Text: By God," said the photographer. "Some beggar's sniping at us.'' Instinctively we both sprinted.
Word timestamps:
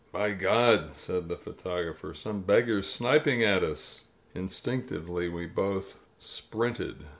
By 0.11 0.31
God," 0.31 0.89
said 0.91 1.27
the 1.29 1.35
photographer. 1.37 2.15
"Some 2.15 2.41
beggar's 2.41 2.87
sniping 2.89 3.43
at 3.43 3.61
us.'' 3.63 4.05
Instinctively 4.33 5.29
we 5.29 5.45
both 5.45 5.93
sprinted. 6.17 7.05